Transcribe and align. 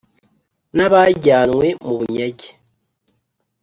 n 0.75 0.77
abajyanywe 0.87 1.67
mu 1.83 1.93
bunyage 1.99 2.49